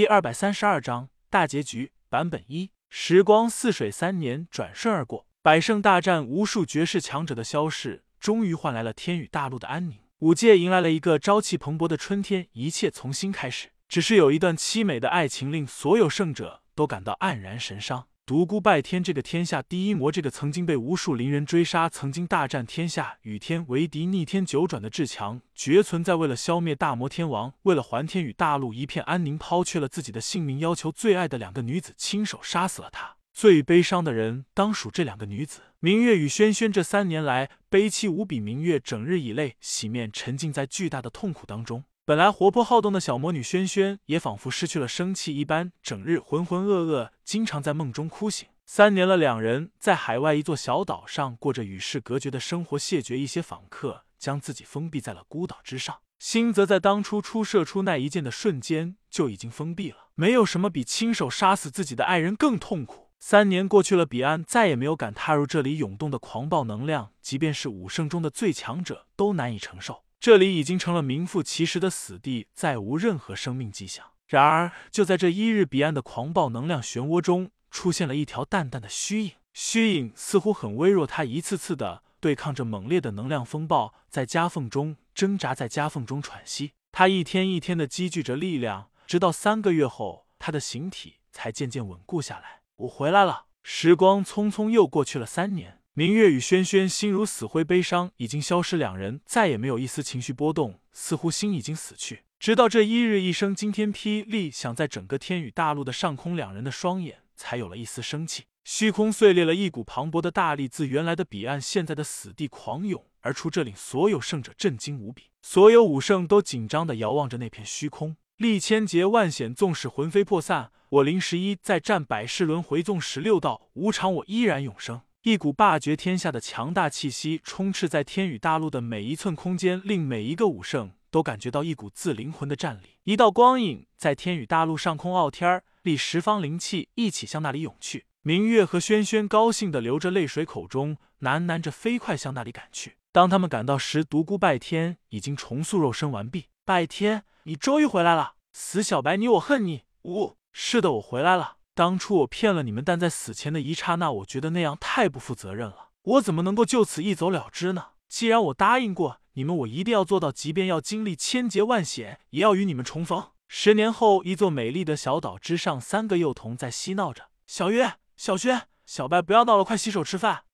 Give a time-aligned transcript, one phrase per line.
[0.00, 2.70] 第二百三十二章大结局版本一。
[2.88, 5.26] 时光似水，三年转瞬而过。
[5.42, 9.98] 百胜大战，无数绝世强者的消逝，终于换来了天宇大陆的安宁。
[10.20, 13.68] 五界迎来了一个朝气蓬勃的春天，一切从新开始。
[13.90, 18.06] 只是有一段凄美的爱情，令所有胜者都感到黯然神伤。
[18.30, 33.16] 独孤拜天这个天下第一魔，这个曾经被无数灵人追杀，曾经大战天下，与天为敌，逆天九转的至强，绝存在为了消灭大魔天王，为了还天宇大陆一片安宁，抛却了自己的性命，要求最爱的两个女子亲手杀死了他。
[33.32, 36.70] 最悲伤的人当属这两个女子，明月与轩轩。
[36.70, 38.38] 这三年来，悲戚无比。
[38.38, 41.82] 明月整日以泪洗面，沉浸在巨大的痛苦当中。
[42.06, 48.48] 本来活泼好动的小魔女轩轩，也仿佛失去了生气一般，整日浑浑噩噩，经常在梦中哭醒。
[48.66, 55.98] 三年了，两人在海外一座小岛上过着与世隔绝的生活，谢绝一些访客，将自己封闭在了孤岛之上。
[56.18, 60.08] 心则在当初初射出那一箭的瞬间就已经封闭了。
[60.14, 63.10] 没有什么比亲手杀死自己的爱人更痛苦。
[63.18, 70.02] 三年过去了，彼岸再也没有敢踏入这里涌动的狂暴能量，即便是武圣中的最强者都难以承受。
[70.20, 74.04] 这里已经成了名副其实的死地，再无任何生命迹象。
[74.26, 86.72] 然而，就在这一日，彼岸的狂暴能量漩涡中出现了一条淡淡的虚影，虚影似乎很微弱，它一次次的对抗着猛烈的能量风暴，在夹缝中挣扎，在夹缝中喘息。
[86.92, 92.60] 它一天一天的积聚着力量，直到三个月后，它的形体才渐渐稳固下来。
[92.76, 93.46] 我回来了。
[93.62, 95.79] 时光匆匆又过去了三年。
[95.94, 102.22] 明月与轩轩心如死灰，悲伤已经消失，两人再也没有一丝情绪波动，似乎心已经死去。
[102.38, 108.44] 直到这一日，一声惊天霹雳响在整个天宇大陆的上空，两人的双眼才有了一丝生气。
[108.62, 118.16] 虚空碎裂了，一股磅礴的大力自原来的彼岸、现在的死地狂涌而出，这令所有圣者震惊无比，所有武圣都紧张的遥望着那片虚空。
[118.36, 125.02] 历千劫万险，纵使魂飞魄散，我林十一再战百世轮回，纵十六道无常，我依然永生。
[125.22, 132.96] 一股霸绝天下的强大气息充斥在天宇大陆的每一寸空间，令每一个武圣都感觉到一股自灵魂的战力。
[133.04, 138.06] 一道光影在天宇大陆上空傲天儿，立十方灵气一起向那里涌去。
[138.22, 142.96] 明月和轩轩高兴的流着泪水，口中喃喃着，飞快向那里赶去。
[143.12, 146.46] 当他们赶到时，独孤拜天已经重塑肉身完毕。
[146.64, 148.36] 拜天，你终于回来了！
[148.54, 149.82] 死小白，你我恨你！
[150.04, 151.58] 呜，是的，我回来了。
[151.74, 155.90] 当初我骗了你们，但在死前的一刹那，我觉得那样太不负责任了。
[156.02, 157.88] 我怎么能够就此一走了之呢？
[158.08, 163.28] 既然我答应过你们，我一定要做到，即便要经历千劫万险，也要与你们重逢。
[163.48, 167.28] 十年后，一座美丽的小岛之上，三个幼童在嬉闹着。
[167.46, 170.44] 小月、小轩、小白，不要闹了，快洗手吃饭。